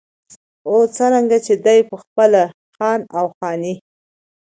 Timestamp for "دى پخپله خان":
1.65-2.99